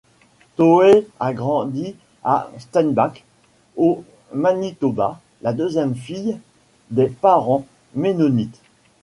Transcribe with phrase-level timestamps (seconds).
[0.55, 3.23] Toews a grandi à Steinbach,
[3.77, 6.39] au Manitoba, la deuxième fille
[6.89, 8.63] des parents mennonites.